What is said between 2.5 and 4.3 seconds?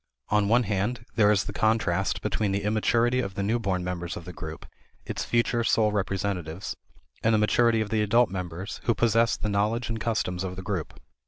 the immaturity of the new born members of